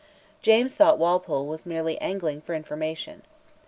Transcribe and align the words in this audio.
James 0.41 0.73
thought 0.73 0.97
that 0.97 0.97
Walpole 0.97 1.45
was 1.45 1.63
merely 1.63 1.99
angling 2.01 2.41
for 2.41 2.55
information. 2.55 3.21